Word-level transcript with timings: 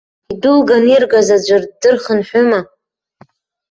Идәылган 0.31 0.83
иргаз 0.93 1.27
аӡәыр 1.35 1.63
ддырхынҳәыма?! 1.71 2.59